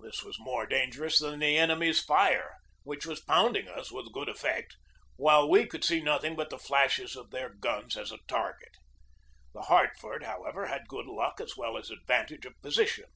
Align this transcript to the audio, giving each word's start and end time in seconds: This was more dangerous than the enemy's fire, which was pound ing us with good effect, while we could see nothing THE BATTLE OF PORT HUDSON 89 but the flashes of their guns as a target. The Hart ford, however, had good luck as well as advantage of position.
This 0.00 0.22
was 0.22 0.38
more 0.38 0.64
dangerous 0.64 1.18
than 1.18 1.38
the 1.40 1.58
enemy's 1.58 2.00
fire, 2.02 2.56
which 2.84 3.04
was 3.04 3.20
pound 3.20 3.58
ing 3.58 3.68
us 3.68 3.92
with 3.92 4.10
good 4.10 4.26
effect, 4.26 4.74
while 5.16 5.46
we 5.50 5.66
could 5.66 5.84
see 5.84 6.00
nothing 6.00 6.30
THE 6.32 6.44
BATTLE 6.44 6.56
OF 6.56 6.62
PORT 6.64 6.80
HUDSON 6.80 7.04
89 7.04 7.06
but 7.10 7.12
the 7.12 7.12
flashes 7.12 7.16
of 7.16 7.30
their 7.30 7.50
guns 7.54 7.96
as 7.98 8.10
a 8.10 8.16
target. 8.26 8.72
The 9.52 9.62
Hart 9.64 9.98
ford, 9.98 10.22
however, 10.24 10.68
had 10.68 10.88
good 10.88 11.04
luck 11.04 11.42
as 11.42 11.58
well 11.58 11.76
as 11.76 11.90
advantage 11.90 12.46
of 12.46 12.58
position. 12.62 13.10